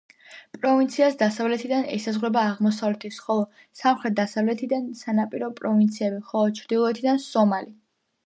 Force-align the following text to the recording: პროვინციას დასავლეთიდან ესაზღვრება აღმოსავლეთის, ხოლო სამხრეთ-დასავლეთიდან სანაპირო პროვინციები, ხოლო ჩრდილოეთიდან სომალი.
პროვინციას 0.61 1.17
დასავლეთიდან 1.17 1.83
ესაზღვრება 1.97 2.45
აღმოსავლეთის, 2.53 3.19
ხოლო 3.27 3.43
სამხრეთ-დასავლეთიდან 3.81 4.87
სანაპირო 5.01 5.51
პროვინციები, 5.59 6.23
ხოლო 6.31 6.57
ჩრდილოეთიდან 6.61 7.21
სომალი. 7.27 7.71